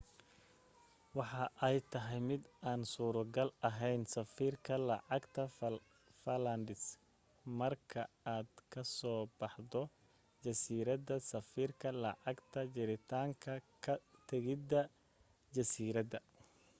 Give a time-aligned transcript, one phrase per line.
[1.17, 5.43] waxa ay ay tahay mid aan suro gal aheyn sarifka lacagta
[6.23, 6.83] falklands
[7.59, 8.01] marka
[8.35, 9.81] aad ka so baxdo
[10.43, 13.53] jasiirada sarifka lacagta jirintaanka
[13.83, 13.93] ka
[14.27, 14.81] tegida
[15.55, 16.27] jasiiradaha